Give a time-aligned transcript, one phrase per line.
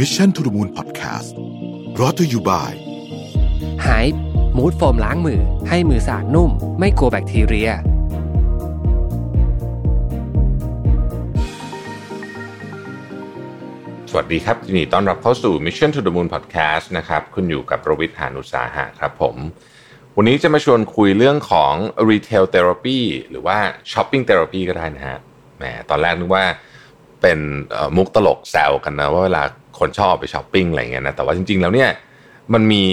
[0.00, 1.30] Mission to the Moon Podcast
[2.00, 2.74] รอ t ธออยู่บ่าย
[3.86, 4.06] หาย
[4.56, 7.70] มูดโฟมล้างมือ ให้มือสะอาดนุ่ม ไม่กลัวแบคทีเรีย
[14.10, 19.36] สวัสดีครับยินดีต้อนรับเข้าสู่ Mission to the Moon Podcast นะครับคุณอยู่กับประวิทย์หานุสาหะครับผม
[20.16, 21.74] วันนี้จะมาชวนคุยเรื่องของ
[22.10, 23.00] Retail Therapy
[23.30, 23.58] หรือว่า
[23.90, 25.18] Shopping Therapy ก็ได้นะฮะ
[25.56, 26.44] แหมตอนแรกนึกว่า
[27.22, 27.38] เป็น
[27.70, 29.42] เอ่อมุกตลกแซวกันนะว่าเวลา
[29.80, 31.90] คนชอบไปช้อปปิ้งอะไรเงี้ยนะแต่ว่าจริง ๆ แล้วเนี่ย
[32.54, 32.84] มันมี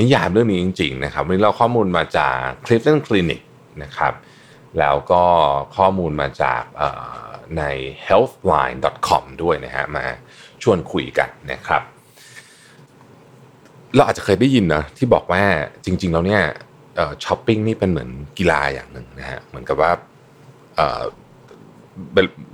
[0.00, 3.42] นิยามเรื่องนี้จริง ๆ นะครับวันนี้เราข้อมูลมาจาก Cleveland Clinic
[3.82, 4.14] นะครับ
[4.78, 5.24] แล้วก็
[5.76, 6.62] ข้อมูลมาจาก
[7.58, 7.62] ใน
[8.06, 10.04] healthline.com ด้วยนะฮะมา
[10.62, 11.82] ชวนคุยกันนะครับ
[13.94, 15.42] เราอาจจะเคยได้ยินนะที่บอกว่า
[15.84, 16.42] จริง ๆ แล้วเนี่ย
[17.24, 19.92] ช้อปปิ้งนี่เป็นเหมือนกีฬาอย่างหนึ่งนะฮะเหมือนกับว่า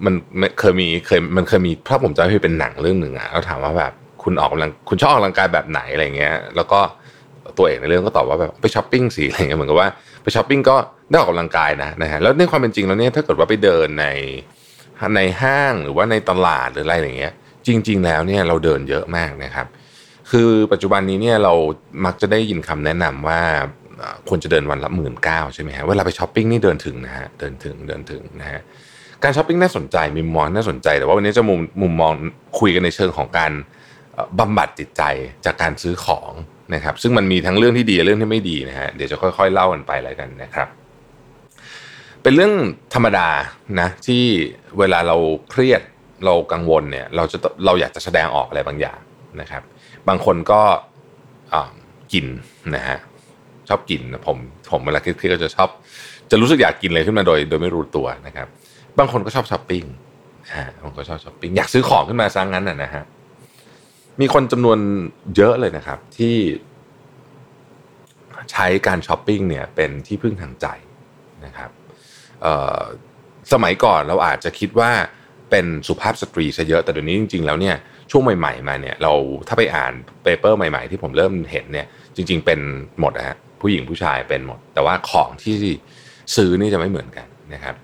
[0.05, 0.15] มัน
[0.61, 6.81] เคยมีเคยมันเคยมีถ้าผมจำไม่ผิดเป็นหนังเรื่องหนึ่งอะแล้วถามว่าแบบคุณออกกำลังคุณชอบออกกำลังกายแบบไหนอะไรเงี้ย แล้วก็
[7.59, 9.89] ตัวเอกในเรื่องก็ตอบว่าแบบไปช้อปปิ้งสิอะไรเงี้ยเหมือนกับว่า
[10.23, 10.77] ไปช้อปปิ้งก็
[11.11, 14.07] ได้ออกกำลังกายนะนะฮะแล้วในความเป็นจริงแล้วเนี่ยถ้าเกิดว่าไปเดินใน
[15.17, 17.33] ในห้างหรือว่าในตลาดหรืออะไรอย่างเงี้ย
[17.67, 19.67] จริง ๆ แล้วเนี่ยเราเดินเยอะมากนะครับ
[20.31, 21.53] คือปัจจุบันนี้เนี่ยเรา
[22.07, 23.41] มักจะได้ยินคำแนะนำว่า
[24.29, 28.61] ควรจะเดินวันละหมื่นก้าวใช่ไหมฮะเวลาไปช้อปปิ้งนี่เดินถึงนะฮะเดินถึงเดินถึงนะฮะ
[29.23, 32.13] การช้อปปิ้งน่าสนใจมีมุมมองน่าสนใจ แต่ว่าวันนี้จะมุมมุมมอง
[32.59, 33.53] คุยกันในเชิงของการ
[34.39, 35.03] บำบัดจิตใจ
[35.45, 36.33] จากการซื้อของ
[36.75, 40.69] นะครับ ซึ่งมันมีทั้งเรื่องที่ดีเรื่องที่ไม่ดีนะฮะเดี๋ยวจะค่อย ๆ เล่ากันไปแล้วกันนะครับ
[42.23, 42.53] เป็นเรื่อง
[42.95, 43.29] ธรรมดา
[43.81, 44.23] นะที่
[44.79, 45.17] เวลาเรา
[45.51, 45.83] เครียด
[46.25, 48.99] เรากังวลเนี่ยเราจะเราอยากจะแสดงออกอะไรบางอย่าง
[49.41, 49.63] นะครับ
[50.09, 50.61] บางคนก็
[52.13, 52.27] กิน
[52.75, 52.99] นะฮะ
[53.69, 54.37] ชอบกินผม
[54.71, 55.69] ผมเวลาเครียดก็จะชอบ
[56.31, 58.49] จะรู้สึกอยากกินอะไรขึ้นมาโดย โดยไม่รู้ตัวนะครับ
[58.99, 59.85] บางคนก็ชอบช้อปปิ้ง
[60.55, 63.05] ฮะบางคนก็ชอบช้อปปิ้งอยากซื้อของขึ้นมาซะงั้นน่ะนะฮะ
[64.21, 64.79] มีคนจำนวน
[65.37, 66.35] เยอะเลยนะครับ ที่
[68.53, 70.67] ใช้การช้อปปิ้งเนี่ยเป็นที่พึ่งทางใจ
[71.45, 71.71] นะครับ
[73.53, 74.91] สมัยก่อนเราอาจจะคิดว่า
[75.51, 77.77] เป็นสุภาพสตรีซะเยอะแต่เดี๋ยวนี้จริง ๆ แล้วเนี่ย
[78.11, 79.13] ช่วงใหม่ ๆ มาเนี่ยเรา
[79.49, 79.93] ถ้าไปอ่าน
[80.23, 81.87] เปเปอร์ใหม่ ๆ ที่ผมเริ่มเห็นเนี่ย
[82.17, 82.61] จริง ๆ เป็น
[83.01, 85.55] หมดนะฮะผู้หญิงผู้ชายเป็นหมด แต่ว่าของที่
[86.37, 87.75] ซื้อนี่จะไม่เหมือนกันนะครับ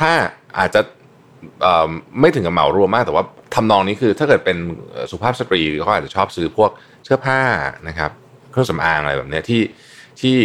[0.00, 0.12] ถ้า
[0.58, 0.80] อาจจะ
[2.20, 4.58] ไม่ถึงกับเหมารวมมากแต่ว่าทำนองนี้คือถ้าเกิดเป็น
[5.10, 6.70] สุภาพสตรีเขาอาจจะชอบซื้อพวก
[7.04, 7.40] เสื้อผ้า
[7.88, 8.10] นะครับ
[8.50, 9.62] เครื่องสำอางอะไรแบบเนี้ยที่
[10.20, 10.36] ที่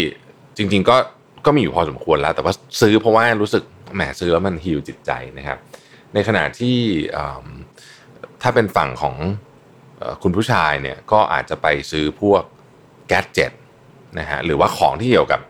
[0.57, 0.97] จริง ๆ ก็
[1.45, 3.63] ก็มีอยู่พอสมควรแล้ว แต่ว่าซื้อเพราะว่ารู้สึก
[3.95, 5.57] แหมซื้อแล้วมันฮิวจิตใจนะครับ
[6.13, 6.77] ในขณะที่
[8.41, 9.15] ถ้าเป็นฝั่งของ
[10.23, 12.41] คุณผู้ชายเนี่ยก็อาจจะไปซื้อพวก
[13.07, 13.51] แกดเจ็ต
[14.19, 15.41] นะฮะหรือว่าของที่เกี่ยวกับ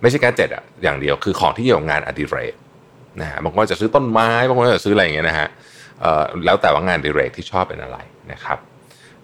[0.00, 2.54] ไม่ใช่แกดเจ็ตอะอย่างเดียวคือของที่เกี่ยวกับงานอดิเรก
[3.20, 5.48] นะฮะบางคนจะซื้อต้นไม้บางคนจะซื้ออะไรอย่างเงี้ยนะฮะ
[6.44, 7.98] แล้วแต่ว่างานดิเรกที่ชอบเป็นอะไร
[8.32, 8.58] นะครับ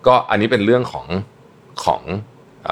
[0.06, 1.06] ก็อันนี้เป็นเรื่องของ
[1.84, 2.02] ของ
[2.66, 2.68] อ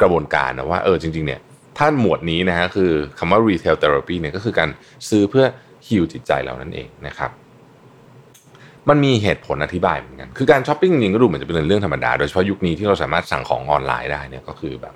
[0.00, 1.40] กระบวนการนะว่าเออจริงๆเนี่ย
[1.78, 4.68] ถ้าหมวดนี้นะฮะคือคำว่า retail therapy เนี่ยก็คือการ
[5.08, 5.44] ซื้อเพื่อ
[5.88, 7.30] ฮิวจิตใจเรานั่นเองนะครับ
[8.88, 14.94] มันมีเหตุผลอธิบายเหมือนกัน คือการช้อปปิ้งจริงก็ดูเหมือนจะเป็นเรื่องธรรมดา โดยเฉพาะยุคนี้ที่เราสามารถสั่งของออนไลน์ได้เนี่ยก็คือแบบ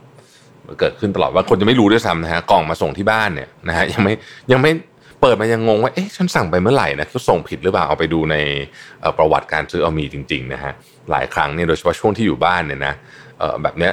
[0.81, 4.13] เกิดขึ้นตลอดว่าคนจะไม่รู้ด้วยซ้ำนะฮะกล่องมาส่งที่บ้านเนี่ยนะฮะยังไม่
[4.53, 4.73] ยังไม่
[5.21, 8.37] เปิดมายังงงว่าเอ๊ะฉันสั่งไปเมื่อไหร่นะเขาส่งผิดหรือเปล่าเอาไปดูใน
[9.19, 10.73] ประวัติการซื้อเอามีจริงๆนะฮะ
[11.11, 12.95] หลายครั้งเนี่ยโดยเฉพาะช่วงที่อยู่บ้านเนี่ยนะ
[13.63, 13.93] แบบเนี้ย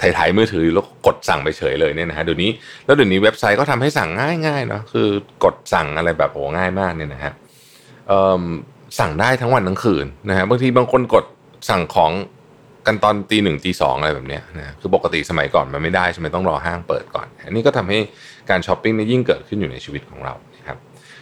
[0.00, 2.50] ถ่ายมือถือแล้วกดสั่งไปเฉยเลยเนี่ยนะฮะเดี๋ยวนี้
[2.86, 4.08] แล้วเดี๋ยวนี้เว็บไซต์ก็ทำให้สั่ง
[4.46, 5.08] ง่ายๆเนาะคือ
[5.44, 7.32] กดสั่งอะไรแบบโอ้ง่ายมากเนี่ยนะฮะ
[8.98, 11.24] สั่งได้ทั้งวันทั้งคืนนะฮะบางทีบางคนกด
[11.70, 12.12] สั่งของ
[12.86, 17.98] กันตอนตีหนึ่งตีสองอะไรแบบเนี้ยนะคือปกติสมัยก่อนมันไม่ได้ใช่ไหมต้องรอห้างเปิดก่อน อันนี้ก็ทำให้
[18.50, 20.34] การช้อปปิ้งนี่ยิ่งเกิดขึ้นอยู่ในชีวิตของเรา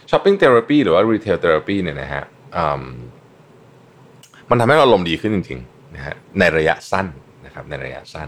[0.09, 2.23] shopping therapy หรือว่า retail therapy เนี่ยนะฮะ
[2.57, 2.83] อืม
[4.49, 7.07] มันทำให้เราอารมณ์ดีขึ้นจริงๆนะฮะในระยะสั้น
[7.45, 8.27] นะครับในระยะสั้น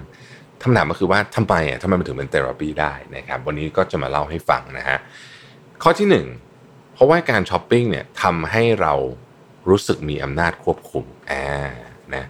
[0.64, 4.98] คำถามก็คือว่าทำไมอะทำไมมันถึงเป็น therapy ได้นะครับ วันนี้ก็จะมาเล่าให้ฟังนะฮะ
[5.84, 6.26] ข้อที่หนึ่ง
[6.94, 8.94] เพราะว่าการช้อปปิ้งเนี่ยทำให้เรา
[9.70, 11.46] รู้สึกมีอำนาจควบคุมอะ
[12.16, 12.26] นะ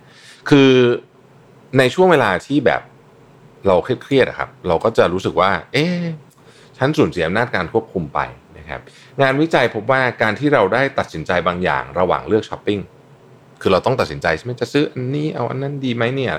[0.49, 0.71] คือ
[1.77, 2.81] ในช่วงเวลาที่แบบ
[3.67, 6.03] เราเครียดๆครับ เราก็จะรู้สึกว่า เอ๊ะ
[6.77, 8.19] ฉันสูญเสียอำนาจการควบคุมไป
[8.71, 8.85] นะครับ
[9.21, 12.79] งานวิจัยพบว่าการที่เราได้ตัดสินใจบางอย่างระหว่างเลือกช้อปปิ้ง
[13.61, 16.33] คือเราต้องตัดสินใจใช่ไหมจะซื้ออันนี้เอาอันนั้นดีไหมเนี่ย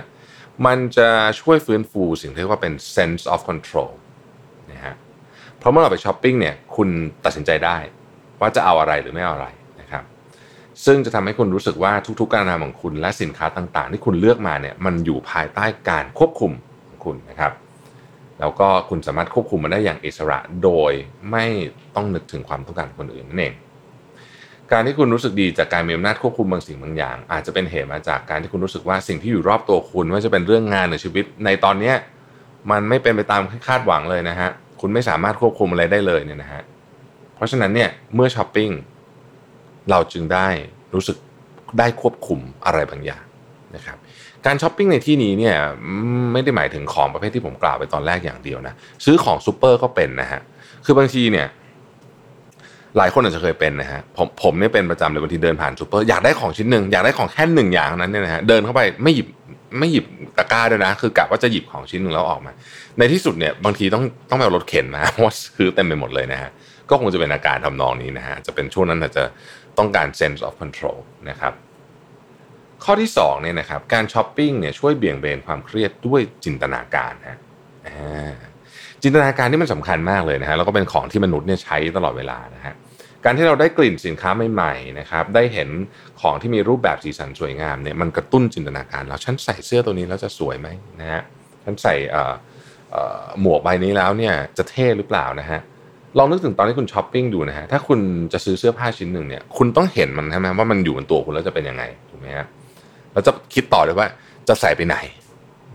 [0.66, 1.08] มันจะ
[1.40, 3.90] ช่วยฟื้นฟูสิ่งที่เรียกว่าเป็น sense of control
[4.72, 4.94] นะฮะ
[5.58, 6.88] เพราะเมื่อเราไปช้อปปิ้งเนี่ยคุณ
[7.24, 7.78] ตัดสินใจได้
[8.40, 9.48] ว่าจะเอาอะไรหรือไม่เอาอะไร
[9.80, 10.04] นะครับ
[10.84, 16.52] ซึ่งจะทำให้คุณรู้สึกว่าทุกๆการกระทำของคุณและสินค้าต่างๆ ที่คุณเลือกมาเนี่ยมันอยู่ภายใต้การควบคุม
[16.88, 17.52] ของคุณนะครับ
[18.42, 20.92] แล้วก็คุณสามารถควบคุมมันได้อย่างอิสระโดย
[21.30, 21.46] ไม่
[21.96, 23.54] ต้องนึกถึงความต้องการของคนอื่นนั่นเอง
[24.72, 31.92] การที่คุณรู้สึกดีจากการมีอำนาจควบคุมบางสิ่งบางอย่าง อาจจะเป็นเหตุมาจากการที่คุณรู้สึกว่าสิ่งที่อยู่รอบตัวคุณไม่ว่าจะเป็นเรื่องงานหรือชีวิต ในตอนนี้
[32.70, 34.50] มันไม่เป็นไปตามคาดหวังเลยนะฮะ
[34.80, 36.62] คุณไม่สามารถควบคุมอะไรได้เลยเนี่ยนะฮะ
[37.34, 38.70] เพราะฉะนั้นเนี่ยเมื่อช้อปปิ้ง
[39.90, 40.48] เราจึงได้
[40.94, 41.16] รู้สึก
[41.78, 43.22] ได้ควบคุมอะไรบางอย่าง
[43.76, 43.98] นะครับ
[44.46, 45.56] การช้อปปิ้งในที่นี้เนี่ย
[46.32, 48.74] ไม่ได้หมายถึงของประเภทที่ผมกล่าวไปตอนแรกอย่างเดียวนะ
[49.04, 50.40] ซื้อของซูเปอร์ก็เป็นนะฮะ
[50.84, 51.46] คือบางทีเนี่ย
[52.96, 59.28] หลายคนอาจจะเคยเป็นนะฮะผมผมเนี่ยเป็นประจำเลยบางทีเดินผ่านซูเปอร์อยากได้ของชิ้นหนึ่งอยากได้ของแค่หนึ่งอย่างนั้นเนี่ยนะฮะเดินเข้าไปไม่หยิบ
[59.78, 60.04] ไม่หยิบ
[60.38, 62.52] ตะกร้าด้วยนะ คือกะว่าจะหยิบของชิ้นหนึ่งแล้วออกมา
[62.98, 65.24] ในที่สุดเนี่ยบางทีต้องต้องไปเอารถเข็นมาเพราะ
[65.56, 66.50] ซื้อเต็มไปหมดเลยนะฮะ
[66.90, 69.24] ก็คงจะเป็นอาการทำนองนี้นะฮะจะเป็นช่วงนั้นอาจจะ
[69.78, 70.98] ต้องการ sense of control
[71.30, 71.52] นะครับ
[72.84, 77.38] ข้อที่2เนี่ยนะครับการช้อปปิ้งเนี่ยช่วยเบี่ยงเบนความเครียดด้วยจินตนาการฮะ
[79.02, 82.74] จินตนาการนี่มันสำคัญมากเลยนะฮะแล้วก็เป็นของที่มนุษย์เนี่ยใช้ตลอดเวลานะฮะ
[83.24, 85.68] การที่เราได้กลิ่นสินค้าใหม่ๆนะครับได้เห็น
[86.20, 90.68] ของที่มีรูปแบบสีสันสวยงามเนี่ยมันกระตุ้นจินตนาการเราฉันใส่เสื้อตัวนี้แล้วจะสวยไหม
[91.00, 91.22] นะฮะ
[91.64, 91.94] ฉันใส่
[93.40, 95.60] หมวกใบนี้แล้วเนี่ยจะเท่หรือเปล่านะฮะ
[96.18, 98.00] ลองนึกถึงตอนที่คุณช้อปปิ้งดูนะฮะถ้าคุณ
[98.32, 102.46] จะซื้อเสื้อผ้าชิ้นหนึ่งเนี่ยคุณต้องเห็นมันใช่ไหมว่ามันอยู่บนตัวคุณแล้วจะเป็นยังไงถูกไหมฮะ
[103.12, 104.06] แล้วจะคิดต่อเลยว่า
[104.48, 104.96] จะใส่ไปไหน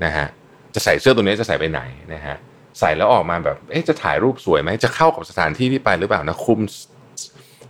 [0.03, 0.27] นะฮะ
[0.75, 1.81] จะใส่เสื้อตัวนี้จะใส่ไปไหน
[2.13, 2.35] นะฮะ
[2.79, 6.59] ใส่แล้วออกมาแบบเอ๊ะจะถ่ายรูปสวยไหมจะเข้ากับสถานที่ที่ไปหรือเปล่านะคุม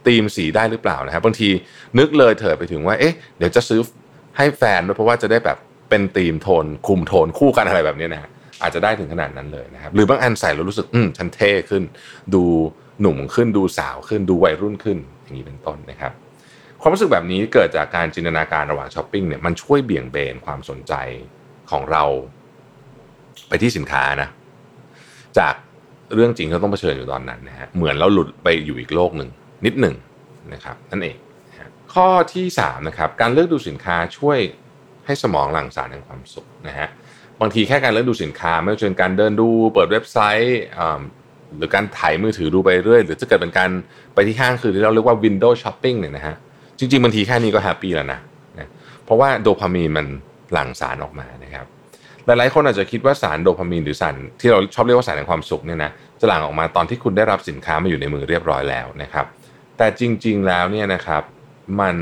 [0.05, 1.49] ธีมสีได้หรือเปล่านะครับบางที
[1.99, 3.79] นึกเลยเถิดไปถึงว่าเอ๊ะเดี๋ยวจะซื้อ
[4.37, 5.57] ให้แฟนด้วยเพราะว่าจะได้แบบ
[5.89, 8.29] เป็นธีมโทน คุมโทนคู่กันอะไรแบบนี้นะฮะ
[8.61, 11.83] อาจจะได้ถึงขนาดนั้นเลยนะครับหรือบางอันใส่แล้วรู้สึกอืมฉันเท่ขึ้น
[12.33, 12.43] ดู
[13.01, 16.11] หนุ่มขึ้นดูสาวขึ้นดูวัยรุ่นขึ้น อย่างนี้เป็นต้นนะครับ
[16.81, 20.93] ความรู้สึกแบบนี้เกิดจากการจินตนาการระหว่างช้อปปิ้งเนี่ยมันช่วยเบี่ยงเบนความสนใจ
[21.71, 22.03] ของเรา
[23.47, 24.29] ไปที่สินค้านะ
[25.39, 25.53] จาก
[26.13, 29.29] เรื่องจริงที่ต้องเผชิญอยู่ตอนนั้นนะฮะเหมือนเราหลุดไปอยู่อีกโลกหนึ่ง
[29.65, 29.95] นิดหนึ่ง
[30.53, 31.15] นะครับนั่นเอง
[31.93, 34.39] ข้อที่3นะครับการเลือกดูสินค้าช่วย
[35.05, 36.87] ให้สมองหลั่งสารแห่งความสุขนะฮะ
[37.41, 40.61] บางทีแค่การเลือกดูสินค้า ไม่ว่าจะเป็นการเดินดูเปิดเว็บไซต์
[41.57, 43.69] หรือการถ่ายมือถือดูไปเรื่อย หรือจะเกิดเป็นการ
[44.13, 46.35] ไปที่ห้างคือที่เราเรียกว่า window shopping เนี่ยนะฮะ
[46.79, 48.19] จริงๆบางทีแค่นี้ก็แฮปปี้แล้วนะ
[48.59, 48.67] นะ
[49.05, 50.05] เพราะว่าโดพามีนมัน
[50.53, 51.65] หลั่งสารออกมานะครับ
[52.25, 59.25] หลายๆคนอาจจะคิดว่าสารโดพามีนหรือสารที่เราชอบเรียกว่าสารแห่งความสุขเนี่ยนะจะหลั่งออกมาตอนที่คุณได้รับสินค้ามาอยู่ในมือเรียบร้อยแล้วนะครับ
[59.77, 61.23] แต่จริง ๆแล้วเนี่ยนะครับ
[61.81, 61.95] มัน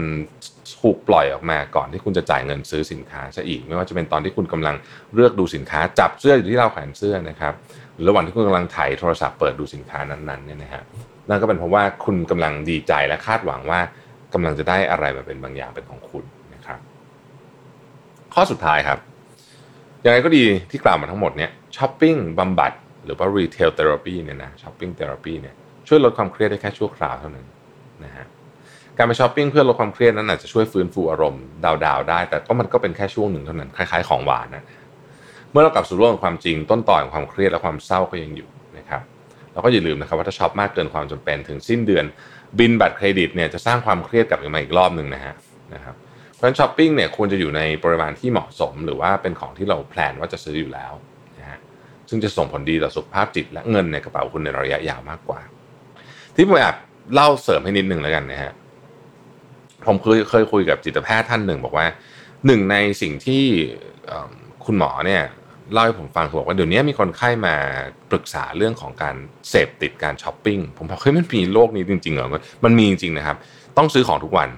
[0.81, 4.75] ถูกปล่อยออกมาก่อนที่คุณจะจ่ายเงินซื้อสินค้าซะอีก ไม่ว่าจะเป็นตอนที่คุณกำลัง
[5.13, 7.54] เลือกดูสินค้า จับเสื้ออยู่ที่ราวแขวนเสื้อนะครับ
[7.94, 10.83] หรือระหว่างที่คุณกำลังถ่ายโทรศัพท์เปิดดูสินค้านั้นๆเนี่ยนะฮะ
[11.30, 13.80] นั่นก็เป็นเพราะว่าคุณกำลังดีใจและคาดหวังว่า
[14.36, 16.24] กำลังจะได้อะไรมาเป็นบางอย่างเป็นของคุณ
[16.54, 16.80] นะครับ
[18.34, 19.00] ข้อสุดท้ายครับ
[20.06, 22.72] ยังไงก็ดีที่กล่าวมาทั้งหมดเนี่ยช้อปปิ้งบำบัด
[23.06, 25.54] หรือว่า retail therapy เนี่ยนะ shopping therapy เนี่ย
[25.88, 27.46] ช่วยลดความเครียดได้แค่ชั่วคราวเท่านั้น
[28.04, 28.26] นะฮะ
[28.98, 31.44] การไปช้อปปิ้งเพื่อลดความเครียดนั้นอาจจะช่วยฟื้นฟูอารมณ์
[31.86, 34.64] down ๆได้ แต่ก็มันก็เป็นแค่ช่วงหนึ่งเท่านั้นคล้ายๆของหวานนะ
[35.52, 39.02] เมื่อเรากลับสู่โลกของความจริงต้นตอของความเครียดและความเศร้าก็ยังอยู่นะครับ
[39.54, 42.06] เราก็อย่าลืมนะครับว่าถ้าช็อปมากเกินความจำเป็นถึงสิ้นเดือน
[42.60, 45.36] บิลบัตรเครดิตเนี่ยจะสร้างความเครียดกลับมาอีกรอบหนึ่งนะฮะ
[45.74, 45.96] นะครับ
[46.34, 50.94] เพราะฉะนั้นช้อปปิ้งเนี่ยควรจะอยู่ในปริมาณที่เหมาะสม หรือว่าเป็นของที่เรา plan ว่าจะซื้ออยู่แล้ว
[51.40, 51.60] นะฮะ
[52.10, 55.40] ซึ่งจะส่งผลดีต่อสุขภาพจิตและเงินในกระเป๋าคุณในระยะยาวมากกว่า
[56.36, 56.75] ที่ผมอยาก
[57.13, 58.52] เล่าเสริมให้นิดนึงแล้วกันนะฮะ
[59.88, 61.88] ผมเคยเคยคุยกับจิตแพทย์ท่านหนึ่ง บอกว่า
[62.46, 63.44] หนึ่งในสิ่งที่
[64.65, 65.24] คุณหมอเนี่ย
[65.74, 67.55] เล่าให้ผมฟังบอกว่าเดี๋ยวนี้มีคนไข้มา
[68.12, 69.15] ปรึกษาเรื่องของการ
[69.50, 72.29] เสพติดการช้อปปิ้งผมบอกเฮ้ยมันมีโรคนี้จริงๆเหรอ
[72.65, 73.38] มันมีจริงๆนะครับ
[73.77, 74.50] ต้องซื้อของทุกวัน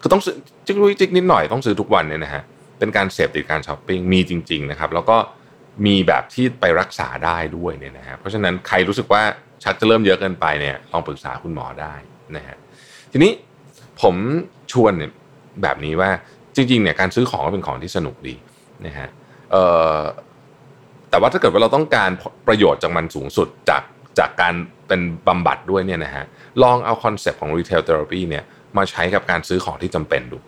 [0.00, 0.34] คือต้องซื้อ
[0.66, 2.42] จิกลุยจิกนิดหน่อยต้องซื้อทุกวันเนี่ยนะฮะ
[2.78, 5.16] เป็นการเสพติดการช้อปปิ้งมีจริง ๆนะครับ แล้วก็
[5.86, 9.22] มีแบบที่ไปรักษาได้ด้วยเนี่ยนะฮะเพราะฉะนั้นใครรู้สึกว่า
[9.64, 11.94] ชักจะเริ่มเยอะเกินไปเนี่ยลองปรึกษาคุณหมอได้
[12.36, 12.56] นะฮะ
[13.12, 13.32] ทีนี้
[14.02, 14.14] ผม
[14.72, 15.10] ชวนเนี่ย
[15.62, 16.10] แบบนี้ว่า
[16.56, 18.34] จริงๆเนี่ยการซื้อของก็เป็นของที่สนุกดี
[18.86, 19.08] นะฮะ
[19.50, 19.64] เอ่
[19.96, 19.98] อ
[21.10, 22.10] แต่ว่าถ้าเกิดว่าเราต้องการ
[22.46, 23.82] ประโยชน์จากมันสูงสุดจาก
[24.18, 24.54] จากการ
[24.88, 26.24] เป็นบำบัดด้วยเนี่ยนะฮะ
[26.62, 28.44] ลองเอาคอนเซปต์ของ retail therapy เนี่ย
[28.76, 30.38] มาใช้กับการซื้อของที่จำเป็นดู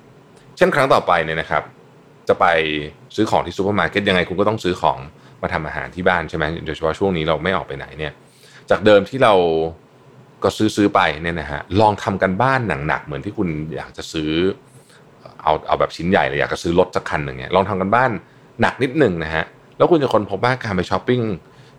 [0.57, 1.63] เช่นครั้งต่อไปเนี่ยนะครับ
[2.29, 2.47] จะไป
[3.17, 4.99] ซื้อของที่ซูเปอร์มาร์เก็ตยังไงคุณก็ต้องซื้อของ
[5.43, 8.13] มาทำอาหารที่บ้านใช่ไหมโดยเฉพาะช่วงนี้เราไม่ออกไปไหนเนี่ย
[8.71, 9.35] จากเดิมที่เรา
[10.45, 14.31] ก็ซื้อซื้อไปเนี่ยนะฮะลองทำการบ้านหนักๆเหมือนที่คุณอยากจะซื้อ
[15.43, 18.11] เอาเอาแบบชิ้นใหญ่เลยอยากจะซื้อรถสักคันหนึ่งเนี่ยลองทำการบ้าน
[18.61, 19.45] หนักนิดหนึ่งนะฮะ
[19.77, 21.21] แล้วคุณจะค้นพบว่าการไปช้อปปิ้ง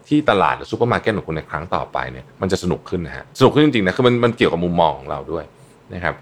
[0.07, 5.45] ที่ตลาดหรือซูเปอร์มาร์เก็ตของคุณในครั้งต่อไปเนี่ยมันจะสนุกขึ้นนะฮะสนุกขึ้นจริงๆนะคือมันมันเกี่ยวกับมุมมองของเราด้วย
[5.93, 6.15] นะครับ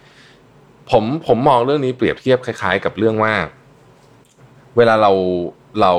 [0.92, 3.34] ผมผมมองเรื่องนี้เปรียบเทียบคล้าย ๆ กับเรื่องว่า
[4.78, 5.12] เวลาเรา
[5.82, 5.94] เรา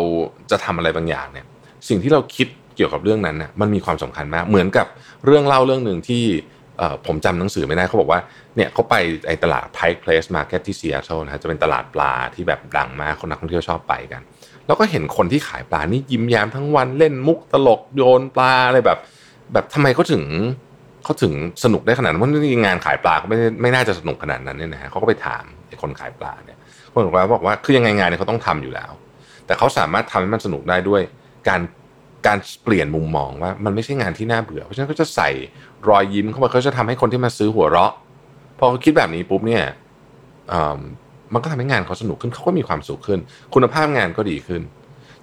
[0.50, 1.47] จะทำอะไรบางอย่างเนี่ย
[1.88, 4.87] สิ่งที่เราคิดเกี่ยวกับเรื่องนั้นน่ะมันมีความสำคัญมาก เหมือนกับ
[5.26, 6.25] เรื่องเล่าเรื่องหนึ่งที่
[7.07, 8.21] ผมจำหนังสือไม่ได้เขาบอกว่า
[8.57, 8.95] เนี่ยเขาไป
[9.26, 14.23] ไอ้ตลาด Pike Place Market ที่ซีแอตเทิลนะฮะจะเป็นตลาดปลาที่แบบดังมากคนนักท่องเที่ยวชอบไปกัน
[14.66, 18.99] แล้วก็เห็นคนที่ขายปลานี่ยิ้มแย้มทั้งวันเล่นมุกตลกโยนปลาอะไรแบบ
[19.52, 20.25] แบบทำไมเขาถึง
[21.04, 21.33] เขาถึง
[21.64, 22.31] สนุกได้ขนาดนั้นเพราะ
[22.64, 26.59] งานขายปลาก็ไม่ไม่น่าจะสนุกขนาดนั้นเนี่ยนะฮะเขาก็ไปถามไอ้คนขายปลาเนี่ย
[26.92, 28.90] คนขายปลาบอกว่าคือยังไงงานเนี่ยเขาต้องทำอยู่แล้ว
[29.47, 31.02] แต่เขาสามารถทำให้มันสนุกได้ด้วย
[31.49, 31.61] การ
[32.26, 35.31] การเปลี่ยนมุมมองว่ามันไม่ใช่งานที่น่าเบื่อ เพราะฉะนั้นก็จะใส่
[35.88, 37.92] รอยยิ้มเข้าไปเขาจะทำให้คนที่มาซื้อหัวเราะ
[38.59, 39.64] พอเขาคิดแบบนี้ปุ๊บเนี่ย
[41.35, 43.19] มันก็ทำให้งานเขาสนุกขึ้นเขาก็มีความสุขขึ้น
[43.55, 44.62] คุณภาพงานก็ดีขึ้น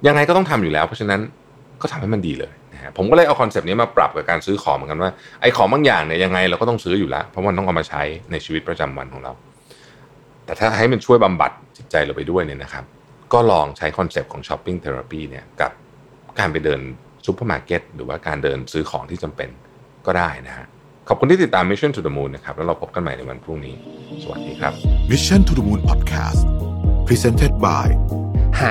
[0.08, 1.20] ยังไงก็ต้องทำอยู่แล้ว เพราะฉะนั้น
[1.82, 5.12] ก็ทำให้มันดีเลยนะฮะผมก็เลยเอาคอนเซปต์นี้มาปรับกับการซื้อของเหมือนกันว่า
[5.42, 8.02] ไอ้ของบางอย่างเนี่ยยังไงเราก็ต้องซื้ออยู่แล้ว เพราะมันต้องเอามาใช้
[8.32, 9.32] ในชีวิตประจำวันของเรา
[10.46, 12.84] แต่ถ้าให้มันช่วยบำบัดจิตใจเราไปด้วยเนี่ยนะครับ
[13.34, 15.72] ก็ลองใช้คอนเซปต์ของ shopping therapy เนี่ยกับ
[16.40, 16.82] การไปเดิน
[17.26, 19.50] ซูเปอร์มาร์เก็ตหรือว่าการเดินซื้อของที่จำเป็น
[20.06, 20.68] ก็ได้นะฮะ
[21.08, 23.76] ขอบคุณที่ติดตาม Mission to the Moon นะครับ แล้วเราพบกันใหม่ในวันพรุ่งนี้
[24.24, 24.74] สวัสดีครับ
[25.12, 26.40] Mission to the Moon Podcast
[27.08, 27.88] Presented by
[28.58, 28.64] ไฮ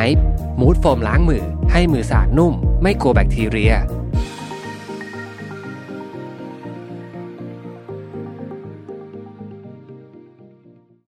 [0.61, 3.75] มูดโฟมล้างมือ ให้มือสะอาดนุ่ม ไม่กลัวแบคทีเรีย